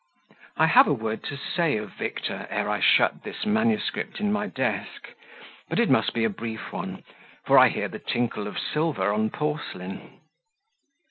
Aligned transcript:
I 0.57 0.65
have 0.65 0.87
a 0.87 0.95
word 0.95 1.23
to 1.25 1.37
say 1.37 1.77
of 1.77 1.91
Victor 1.91 2.47
ere 2.49 2.67
I 2.67 2.79
shut 2.79 3.21
this 3.21 3.45
manuscript 3.45 4.19
in 4.19 4.31
my 4.31 4.47
desk 4.47 5.09
but 5.69 5.77
it 5.77 5.91
must 5.91 6.15
be 6.15 6.23
a 6.23 6.27
brief 6.27 6.73
one, 6.73 7.03
for 7.45 7.59
I 7.59 7.69
hear 7.69 7.87
the 7.87 7.99
tinkle 7.99 8.47
of 8.47 8.57
silver 8.57 9.13
on 9.13 9.29
porcelain. 9.29 10.21